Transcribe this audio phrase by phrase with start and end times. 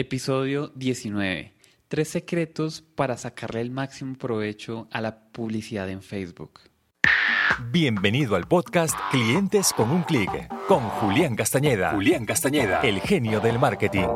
[0.00, 1.54] Episodio 19.
[1.88, 6.60] Tres secretos para sacarle el máximo provecho a la publicidad en Facebook.
[7.72, 10.30] Bienvenido al podcast Clientes con un clic
[10.68, 11.90] con Julián Castañeda.
[11.90, 14.06] Julián Castañeda, el genio del marketing.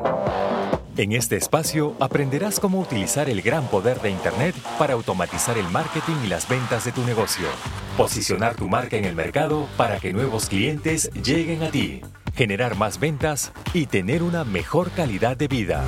[0.96, 6.14] En este espacio aprenderás cómo utilizar el gran poder de Internet para automatizar el marketing
[6.24, 7.48] y las ventas de tu negocio.
[7.96, 12.02] Posicionar tu marca en el mercado para que nuevos clientes lleguen a ti,
[12.34, 15.84] generar más ventas y tener una mejor calidad de vida.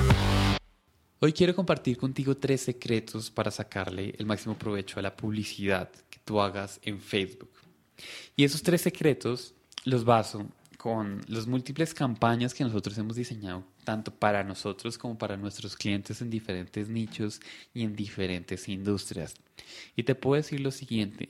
[1.19, 6.19] Hoy quiero compartir contigo tres secretos para sacarle el máximo provecho a la publicidad que
[6.23, 7.51] tú hagas en Facebook.
[8.35, 9.53] Y esos tres secretos
[9.85, 10.45] los baso
[10.77, 16.21] con las múltiples campañas que nosotros hemos diseñado, tanto para nosotros como para nuestros clientes
[16.21, 17.41] en diferentes nichos
[17.73, 19.33] y en diferentes industrias.
[19.95, 21.29] Y te puedo decir lo siguiente,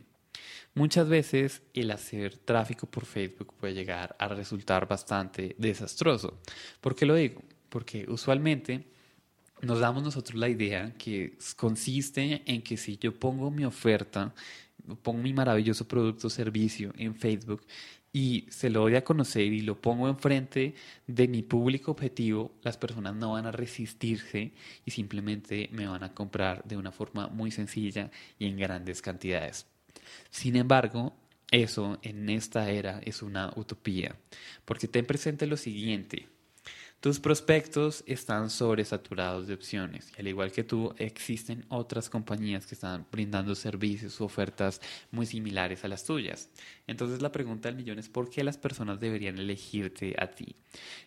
[0.76, 6.40] muchas veces el hacer tráfico por Facebook puede llegar a resultar bastante desastroso.
[6.82, 7.42] ¿Por qué lo digo?
[7.70, 8.86] Porque usualmente
[9.62, 14.34] nos damos nosotros la idea que consiste en que si yo pongo mi oferta,
[15.02, 17.66] pongo mi maravilloso producto o servicio en Facebook
[18.12, 20.76] y se lo doy a conocer y lo pongo enfrente
[21.08, 24.54] de mi público objetivo, las personas no van a resistirse
[24.86, 29.75] y simplemente me van a comprar de una forma muy sencilla y en grandes cantidades.
[30.30, 31.16] Sin embargo,
[31.52, 34.16] eso en esta era es una utopía,
[34.66, 36.28] porque ten presente lo siguiente,
[37.06, 42.74] tus prospectos están sobresaturados de opciones y al igual que tú existen otras compañías que
[42.74, 46.50] están brindando servicios o ofertas muy similares a las tuyas.
[46.88, 50.56] Entonces la pregunta del millón es ¿por qué las personas deberían elegirte a ti?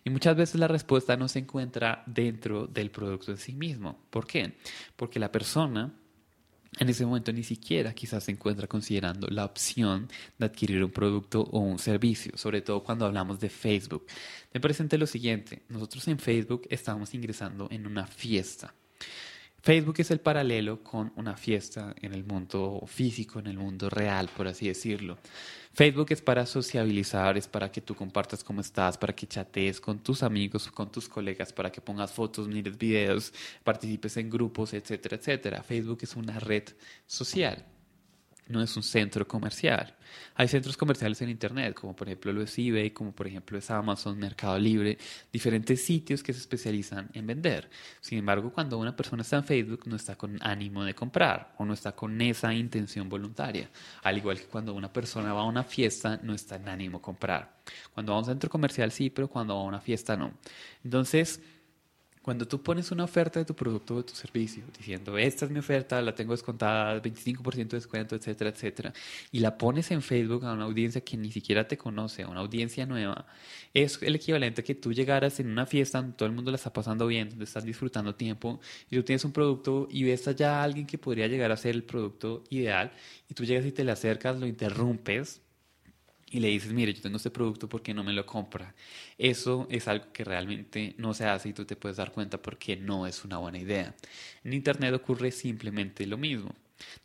[0.05, 3.99] Y muchas veces la respuesta no se encuentra dentro del producto en sí mismo.
[4.11, 4.53] ¿Por qué?
[4.95, 5.93] Porque la persona
[6.79, 11.43] en ese momento ni siquiera quizás se encuentra considerando la opción de adquirir un producto
[11.43, 14.07] o un servicio, sobre todo cuando hablamos de Facebook.
[14.53, 18.75] Me presente lo siguiente, nosotros en Facebook estamos ingresando en una fiesta.
[19.61, 24.31] Facebook es el paralelo con una fiesta en el mundo físico, en el mundo real,
[24.37, 25.19] por así decirlo.
[25.73, 29.99] Facebook es para sociabilizar, es para que tú compartas cómo estás, para que chatees con
[29.99, 33.33] tus amigos, con tus colegas, para que pongas fotos, mires videos,
[33.65, 35.63] participes en grupos, etcétera, etcétera.
[35.63, 36.65] Facebook es una red
[37.07, 37.65] social
[38.49, 39.95] no es un centro comercial.
[40.35, 43.71] Hay centros comerciales en Internet, como por ejemplo lo es eBay, como por ejemplo es
[43.71, 44.99] Amazon, Mercado Libre,
[45.33, 47.69] diferentes sitios que se especializan en vender.
[48.01, 51.65] Sin embargo, cuando una persona está en Facebook, no está con ánimo de comprar o
[51.65, 53.71] no está con esa intención voluntaria.
[54.03, 57.03] Al igual que cuando una persona va a una fiesta, no está en ánimo de
[57.03, 57.59] comprar.
[57.93, 60.33] Cuando va a un centro comercial sí, pero cuando va a una fiesta no.
[60.83, 61.41] Entonces,
[62.29, 65.51] cuando tú pones una oferta de tu producto o de tu servicio, diciendo, esta es
[65.51, 68.93] mi oferta, la tengo descontada, 25% de descuento, etcétera, etcétera,
[69.33, 72.41] y la pones en Facebook a una audiencia que ni siquiera te conoce, a una
[72.41, 73.25] audiencia nueva,
[73.73, 76.57] es el equivalente a que tú llegaras en una fiesta donde todo el mundo la
[76.57, 80.61] está pasando bien, donde estás disfrutando tiempo, y tú tienes un producto y ves allá
[80.61, 82.93] a alguien que podría llegar a ser el producto ideal,
[83.31, 85.41] y tú llegas y te le acercas, lo interrumpes,
[86.31, 88.75] y le dices, mire, yo tengo este producto, ¿por qué no me lo compra?
[89.17, 92.77] Eso es algo que realmente no se hace y tú te puedes dar cuenta porque
[92.77, 93.95] no es una buena idea.
[94.45, 96.55] En Internet ocurre simplemente lo mismo.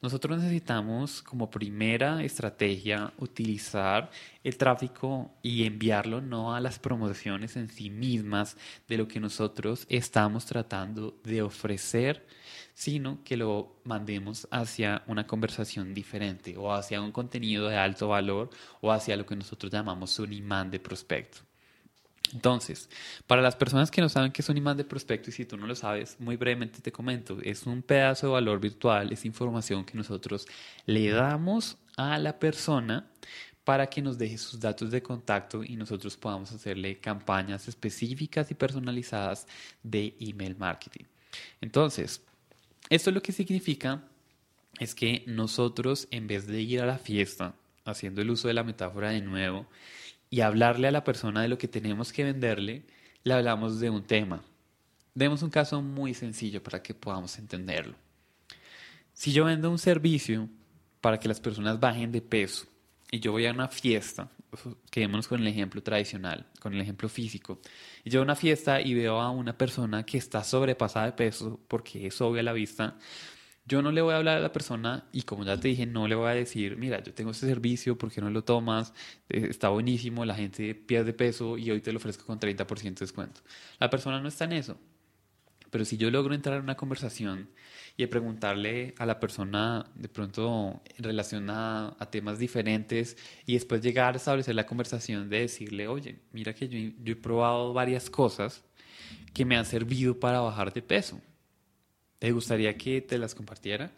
[0.02, 4.12] Nosotros necesitamos como primera estrategia utilizar
[4.44, 8.56] el tráfico y enviarlo no a las promociones en sí mismas
[8.88, 12.26] de lo que nosotros estamos tratando de ofrecer,
[12.74, 18.50] sino que lo mandemos hacia una conversación diferente o hacia un contenido de alto valor
[18.82, 21.40] o hacia lo que nosotros llamamos un imán de prospecto.
[22.34, 22.90] Entonces,
[23.28, 25.56] para las personas que no saben qué es un imán de prospecto y si tú
[25.56, 29.86] no lo sabes, muy brevemente te comento, es un pedazo de valor virtual, es información
[29.86, 30.48] que nosotros
[30.88, 33.08] le damos a la persona
[33.64, 38.56] para que nos deje sus datos de contacto y nosotros podamos hacerle campañas específicas y
[38.56, 39.48] personalizadas
[39.84, 41.06] de email marketing.
[41.62, 42.22] Entonces,
[42.96, 44.04] esto lo que significa
[44.80, 47.56] es que nosotros, en vez de ir a la fiesta,
[47.86, 49.66] haciendo el uso de la metáfora de nuevo,
[50.30, 52.86] y hablarle a la persona de lo que tenemos que venderle,
[53.24, 54.44] le hablamos de un tema.
[55.16, 57.96] Demos un caso muy sencillo para que podamos entenderlo.
[59.14, 60.48] Si yo vendo un servicio
[61.02, 62.68] para que las personas bajen de peso
[63.10, 64.30] y yo voy a una fiesta,
[64.90, 67.60] quedémonos con el ejemplo tradicional, con el ejemplo físico,
[68.06, 72.08] yo a una fiesta y veo a una persona que está sobrepasada de peso porque
[72.08, 72.98] es obvio a la vista,
[73.66, 76.08] yo no le voy a hablar a la persona y como ya te dije, no
[76.08, 78.94] le voy a decir, mira, yo tengo este servicio, ¿por qué no lo tomas?
[79.30, 83.06] Eh, está buenísimo, la gente pierde peso y hoy te lo ofrezco con 30% de
[83.06, 83.42] descuento.
[83.80, 84.78] La persona no está en eso.
[85.74, 87.50] Pero si yo logro entrar en una conversación
[87.98, 93.18] y preguntarle a la persona de pronto en relación a, temas diferentes
[93.48, 97.16] y después llegar a establecer la conversación de decirle, oye, mira que yo, yo he
[97.16, 98.64] probado varias cosas
[99.34, 101.20] que me han servido para bajar de peso.
[102.20, 103.90] ¿Te gustaría que te las compartiera?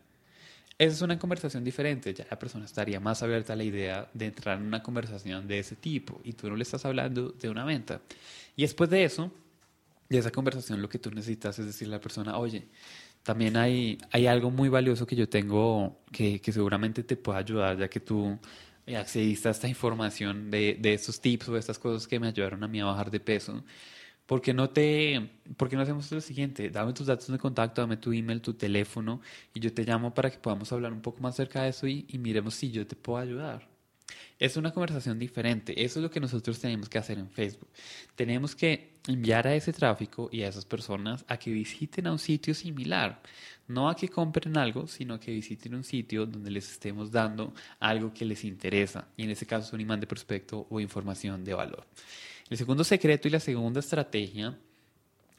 [0.78, 4.28] Esa es una conversación diferente, ya la persona estaría más abierta a la idea de
[4.28, 7.66] entrar en una conversación de ese tipo y tú no le estás hablando de una
[7.66, 8.00] venta.
[8.56, 9.30] Y después de eso,
[10.10, 12.70] de esa conversación, lo que tú necesitas es decirle a la persona, oye,
[13.24, 17.78] también hay, hay algo muy valioso que yo tengo que, que seguramente te pueda ayudar,
[17.78, 18.40] ya que tú
[18.88, 22.64] accediste a esta información de, de estos tips o de estas cosas que me ayudaron
[22.64, 23.64] a mí a bajar de peso.
[24.26, 26.70] ¿Por qué no te, por qué no hacemos lo siguiente?
[26.70, 29.22] Dame tus datos de contacto, dame tu email, tu teléfono
[29.54, 32.06] y yo te llamo para que podamos hablar un poco más acerca de eso y,
[32.10, 33.75] y miremos si yo te puedo ayudar.
[34.38, 35.84] Es una conversación diferente.
[35.84, 37.70] Eso es lo que nosotros tenemos que hacer en Facebook.
[38.16, 42.20] Tenemos que enviar a ese tráfico y a esas personas a que visiten a un
[42.20, 43.22] sitio similar.
[43.68, 47.54] No a que compren algo, sino a que visiten un sitio donde les estemos dando
[47.80, 49.08] algo que les interesa.
[49.16, 51.88] Y en ese caso es un imán de prospecto o información de valor.
[52.50, 54.58] El segundo secreto y la segunda estrategia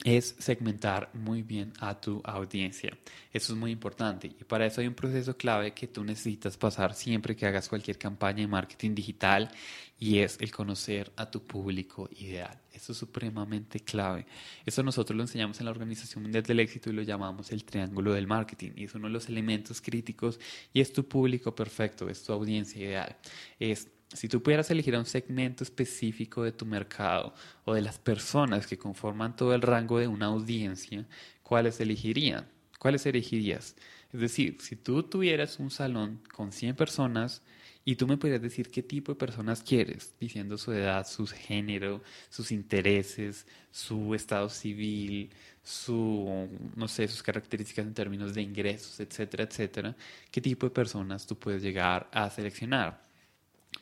[0.04, 2.96] es segmentar muy bien a tu audiencia.
[3.32, 6.94] Eso es muy importante y para eso hay un proceso clave que tú necesitas pasar
[6.94, 9.50] siempre que hagas cualquier campaña de marketing digital
[9.98, 12.60] y es el conocer a tu público ideal.
[12.72, 14.26] Eso es supremamente clave.
[14.66, 18.12] Eso nosotros lo enseñamos en la Organización Mundial del Éxito y lo llamamos el triángulo
[18.12, 20.38] del marketing y es uno de los elementos críticos
[20.74, 23.16] y es tu público perfecto, es tu audiencia ideal.
[23.58, 27.98] Es si tú pudieras elegir a un segmento específico de tu mercado o de las
[27.98, 31.06] personas que conforman todo el rango de una audiencia,
[31.42, 32.46] ¿cuáles elegirían?
[32.78, 33.74] ¿Cuáles elegirías?
[34.12, 37.42] Es decir, si tú tuvieras un salón con 100 personas
[37.84, 42.02] y tú me pudieras decir qué tipo de personas quieres, diciendo su edad, su género,
[42.30, 45.30] sus intereses, su estado civil,
[45.62, 49.96] su, no sé, sus características en términos de ingresos, etcétera, etcétera,
[50.30, 53.05] ¿qué tipo de personas tú puedes llegar a seleccionar?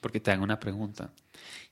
[0.04, 1.14] Porque te hago una pregunta.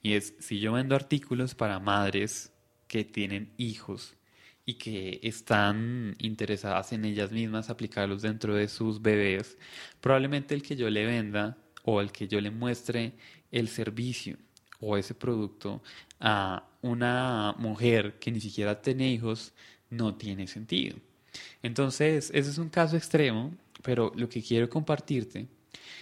[0.00, 2.50] Y es, si yo vendo artículos para madres
[2.88, 4.17] que tienen hijos
[4.64, 9.58] y que están interesadas en ellas mismas aplicarlos dentro de sus bebés,
[10.00, 13.12] probablemente el que yo le venda o el que yo le muestre
[13.50, 14.38] el servicio
[14.81, 15.82] o ese producto
[16.19, 19.52] a una mujer que ni siquiera tiene hijos
[19.90, 20.96] no tiene sentido.
[21.62, 23.52] Entonces, ese es un caso extremo,
[23.82, 25.49] pero lo que quiero compartirte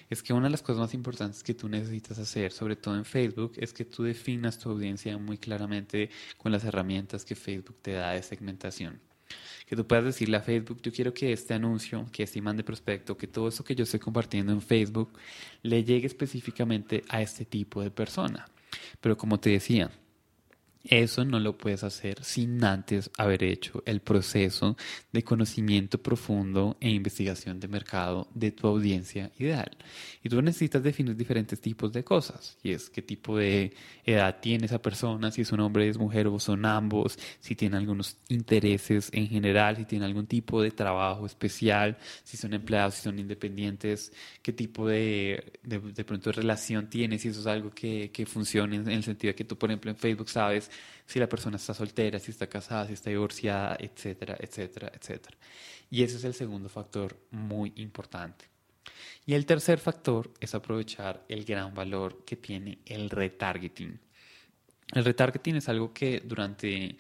[0.09, 3.05] es que una de las cosas más importantes que tú necesitas hacer, sobre todo en
[3.05, 7.93] Facebook, es que tú definas tu audiencia muy claramente con las herramientas que Facebook te
[7.93, 9.01] da de segmentación.
[9.67, 12.65] Que tú puedas decirle a Facebook, yo quiero que este anuncio, que este imán de
[12.65, 15.11] prospecto, que todo eso que yo estoy compartiendo en Facebook,
[15.63, 18.49] le llegue específicamente a este tipo de persona.
[19.01, 19.93] Pero como te decía,
[20.83, 24.77] eso no lo puedes hacer sin antes haber hecho el proceso
[25.13, 29.77] de conocimiento profundo e investigación de mercado de tu audiencia ideal.
[30.23, 32.57] Y tú necesitas definir diferentes tipos de cosas.
[32.63, 33.75] Y es qué tipo de
[34.05, 37.77] edad tiene esa persona, si es un hombre, es mujer o son ambos, si tiene
[37.77, 43.03] algunos intereses en general, si tiene algún tipo de trabajo especial, si son empleados, si
[43.03, 44.13] son independientes,
[44.43, 48.89] qué tipo de, de, pronto relación tiene, si eso es algo que, que funcione en
[48.89, 50.70] el sentido de que tú, por ejemplo, en Facebook sabes
[51.07, 55.37] si la persona está soltera, si está casada, si está divorciada, etcétera, etcétera, etcétera.
[55.91, 58.47] Y ese es el segundo factor muy importante.
[59.27, 63.99] Y el tercer factor es aprovechar el gran valor que tiene el retargeting.
[64.93, 66.97] El retargeting es algo que durante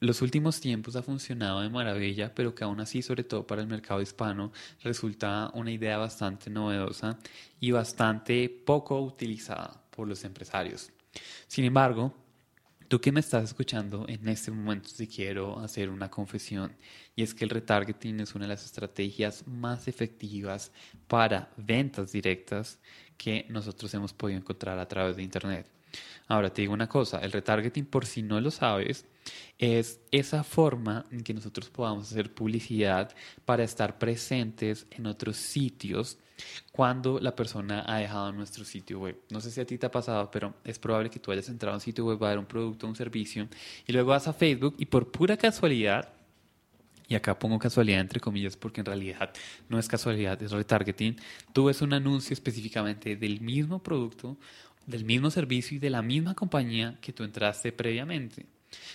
[0.00, 3.68] los últimos tiempos ha funcionado de maravilla, pero que aún así, sobre todo para el
[3.68, 7.18] mercado hispano, resulta una idea bastante novedosa
[7.60, 10.92] y bastante poco utilizada por los empresarios.
[11.46, 12.14] Sin embargo,
[12.88, 16.76] Tú que me estás escuchando en este momento, si quiero hacer una confesión,
[17.16, 20.70] y es que el retargeting es una de las estrategias más efectivas
[21.08, 22.78] para ventas directas
[23.16, 25.75] que nosotros hemos podido encontrar a través de Internet.
[26.28, 29.06] Ahora te digo una cosa, el retargeting por si no lo sabes,
[29.58, 36.18] es esa forma en que nosotros podamos hacer publicidad para estar presentes en otros sitios
[36.72, 39.18] cuando la persona ha dejado nuestro sitio web.
[39.30, 41.74] No sé si a ti te ha pasado, pero es probable que tú hayas entrado
[41.74, 43.48] a un sitio web a ver un producto un servicio
[43.86, 46.12] y luego vas a Facebook y por pura casualidad
[47.08, 49.32] y acá pongo casualidad entre comillas porque en realidad
[49.68, 51.16] no es casualidad, es retargeting,
[51.52, 54.36] tú ves un anuncio específicamente del mismo producto,
[54.86, 58.46] del mismo servicio y de la misma compañía que tú entraste previamente.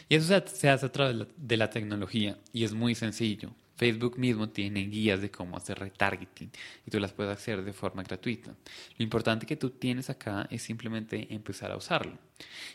[0.09, 3.51] Y eso se hace a través de la tecnología y es muy sencillo.
[3.81, 6.51] Facebook mismo tiene guías de cómo hacer retargeting
[6.85, 8.51] y tú las puedes hacer de forma gratuita.
[8.95, 12.15] Lo importante que tú tienes acá es simplemente empezar a usarlo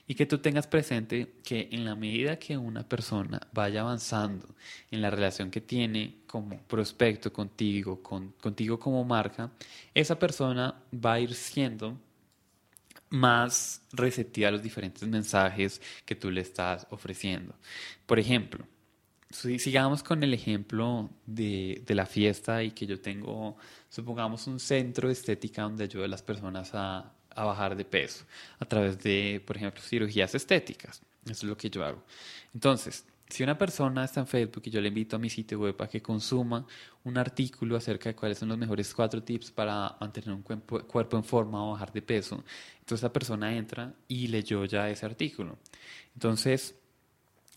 [0.08, 4.48] y que tú tengas presente que en la medida que una persona vaya avanzando
[4.90, 9.52] en la relación que tiene como prospecto contigo, contigo como marca,
[9.94, 11.96] esa persona va a ir siendo
[13.16, 17.54] más receptiva a los diferentes mensajes que tú le estás ofreciendo.
[18.06, 18.66] Por ejemplo,
[19.30, 23.56] sigamos con el ejemplo de, de, la fiesta y que yo tengo,
[23.88, 28.24] supongamos, un centro de estética donde ayudo a las personas a, a bajar de peso
[28.58, 31.02] a través de, por ejemplo, cirugías estéticas.
[31.24, 32.02] Eso es lo que yo hago.
[32.54, 35.74] Entonces, si una persona está en Facebook y yo le invito a mi sitio web
[35.80, 36.66] a que consuma
[37.04, 41.24] un artículo acerca de cuáles son los mejores cuatro tips para mantener un cuerpo en
[41.24, 42.44] forma o bajar de peso,
[42.78, 45.58] entonces la persona entra y leyó ya ese artículo.
[46.14, 46.76] Entonces,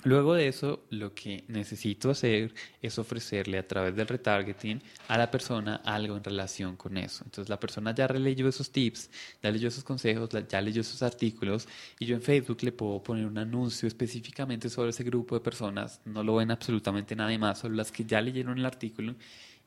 [0.03, 5.29] Luego de eso, lo que necesito hacer es ofrecerle a través del retargeting a la
[5.29, 7.25] persona algo en relación con eso.
[7.25, 9.09] Entonces la persona ya releyó esos tips,
[9.43, 11.67] ya leyó esos consejos, ya leyó esos artículos
[11.99, 15.99] y yo en Facebook le puedo poner un anuncio específicamente sobre ese grupo de personas.
[16.05, 19.15] No lo ven absolutamente nadie más, solo las que ya leyeron el artículo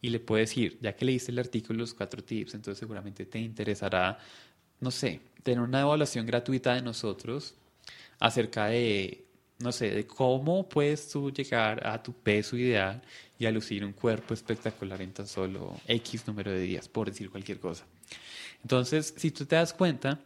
[0.00, 3.38] y le puedo decir, ya que leíste el artículo, los cuatro tips, entonces seguramente te
[3.38, 4.18] interesará,
[4.80, 7.54] no sé, tener una evaluación gratuita de nosotros
[8.18, 9.26] acerca de
[9.62, 13.00] no sé, de cómo puedes tú llegar a tu peso ideal
[13.38, 17.30] y a lucir un cuerpo espectacular en tan solo X número de días, por decir
[17.30, 17.84] cualquier cosa.
[18.62, 20.18] Entonces, si tú te das cuenta,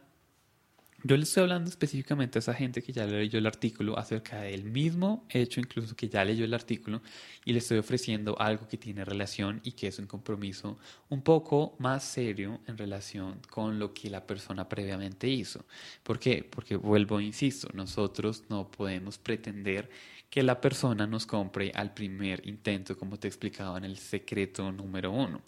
[1.03, 4.63] yo le estoy hablando específicamente a esa gente que ya leyó el artículo acerca del
[4.63, 7.01] mismo hecho, incluso que ya leyó el artículo,
[7.45, 10.77] y le estoy ofreciendo algo que tiene relación y que es un compromiso
[11.09, 15.65] un poco más serio en relación con lo que la persona previamente hizo.
[16.03, 16.43] ¿Por qué?
[16.49, 19.89] Porque vuelvo, insisto, nosotros no podemos pretender
[20.29, 25.11] que la persona nos compre al primer intento, como te explicaba en el secreto número
[25.11, 25.41] uno.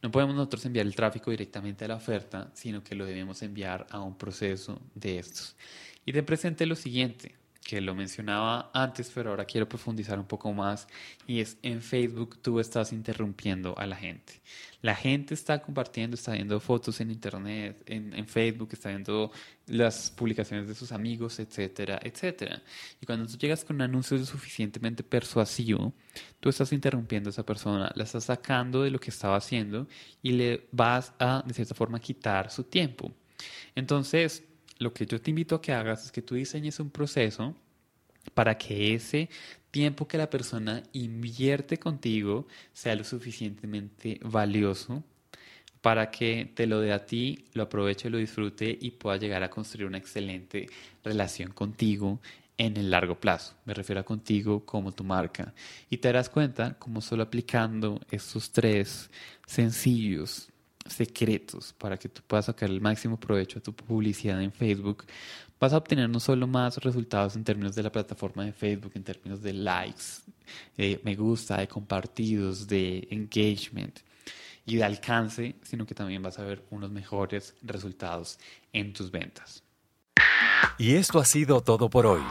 [0.00, 3.86] No podemos nosotros enviar el tráfico directamente a la oferta, sino que lo debemos enviar
[3.90, 5.56] a un proceso de estos.
[6.06, 10.52] Y te presente lo siguiente que lo mencionaba antes, pero ahora quiero profundizar un poco
[10.52, 10.88] más,
[11.26, 14.40] y es en Facebook tú estás interrumpiendo a la gente.
[14.80, 19.30] La gente está compartiendo, está viendo fotos en Internet, en, en Facebook, está viendo
[19.66, 22.60] las publicaciones de sus amigos, etcétera, etcétera.
[23.00, 25.92] Y cuando tú llegas con un anuncio suficientemente persuasivo,
[26.40, 29.86] tú estás interrumpiendo a esa persona, la estás sacando de lo que estaba haciendo
[30.20, 33.12] y le vas a, de cierta forma, quitar su tiempo.
[33.76, 34.42] Entonces,
[34.82, 37.54] lo que yo te invito a que hagas es que tú diseñes un proceso
[38.34, 39.28] para que ese
[39.70, 45.02] tiempo que la persona invierte contigo sea lo suficientemente valioso
[45.80, 49.50] para que te lo dé a ti, lo aproveche, lo disfrute y pueda llegar a
[49.50, 50.68] construir una excelente
[51.02, 52.20] relación contigo
[52.56, 53.56] en el largo plazo.
[53.64, 55.52] Me refiero a contigo como tu marca.
[55.90, 59.10] Y te darás cuenta como solo aplicando estos tres
[59.46, 60.51] sencillos
[60.86, 65.04] secretos para que tú puedas sacar el máximo provecho a tu publicidad en Facebook,
[65.58, 69.04] vas a obtener no solo más resultados en términos de la plataforma de Facebook, en
[69.04, 70.02] términos de likes,
[70.76, 74.00] de me gusta, de compartidos, de engagement
[74.66, 78.38] y de alcance, sino que también vas a ver unos mejores resultados
[78.72, 79.62] en tus ventas.
[80.78, 82.22] Y esto ha sido todo por hoy.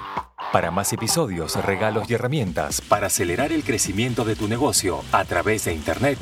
[0.51, 5.65] Para más episodios, regalos y herramientas para acelerar el crecimiento de tu negocio a través
[5.65, 6.19] de Internet,